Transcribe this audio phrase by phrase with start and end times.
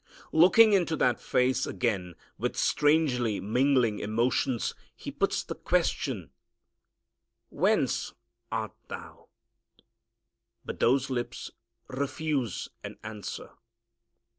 [0.31, 6.31] Looking into that face again with strangely mingling emotions, he puts the question,
[7.49, 8.11] "Whence
[8.51, 9.29] art Thou?"
[10.65, 11.51] But those lips
[11.87, 13.51] refuse an answer.